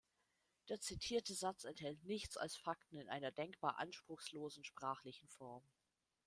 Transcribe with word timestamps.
Der 0.69 0.79
zitierte 0.81 1.35
Satz 1.35 1.63
enthält 1.63 2.03
nichts 2.05 2.35
als 2.35 2.55
Fakten 2.57 2.97
in 2.97 3.07
einer 3.07 3.29
denkbar 3.31 3.77
anspruchslosen 3.77 4.63
sprachlichen 4.63 5.29
Form. 5.29 5.61